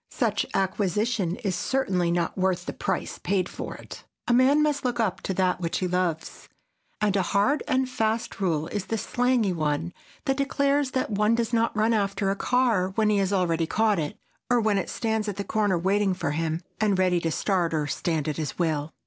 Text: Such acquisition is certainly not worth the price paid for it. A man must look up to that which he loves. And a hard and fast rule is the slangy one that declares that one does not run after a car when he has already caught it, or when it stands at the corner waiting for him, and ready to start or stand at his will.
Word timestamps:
Such 0.09 0.47
acquisition 0.55 1.35
is 1.43 1.53
certainly 1.55 2.09
not 2.09 2.35
worth 2.35 2.65
the 2.65 2.73
price 2.73 3.19
paid 3.19 3.47
for 3.47 3.75
it. 3.75 4.03
A 4.27 4.33
man 4.33 4.63
must 4.63 4.83
look 4.83 4.99
up 4.99 5.21
to 5.21 5.33
that 5.35 5.61
which 5.61 5.77
he 5.77 5.87
loves. 5.87 6.49
And 6.99 7.15
a 7.15 7.21
hard 7.21 7.61
and 7.67 7.87
fast 7.87 8.39
rule 8.41 8.65
is 8.69 8.85
the 8.87 8.97
slangy 8.97 9.53
one 9.53 9.93
that 10.25 10.37
declares 10.37 10.89
that 10.97 11.11
one 11.11 11.35
does 11.35 11.53
not 11.53 11.77
run 11.77 11.93
after 11.93 12.31
a 12.31 12.35
car 12.35 12.89
when 12.95 13.11
he 13.11 13.17
has 13.19 13.31
already 13.31 13.67
caught 13.67 13.99
it, 13.99 14.17
or 14.49 14.59
when 14.59 14.79
it 14.79 14.89
stands 14.89 15.27
at 15.29 15.35
the 15.35 15.43
corner 15.43 15.77
waiting 15.77 16.15
for 16.15 16.31
him, 16.31 16.61
and 16.79 16.97
ready 16.97 17.19
to 17.19 17.29
start 17.29 17.71
or 17.71 17.85
stand 17.85 18.27
at 18.27 18.37
his 18.37 18.57
will. 18.57 18.95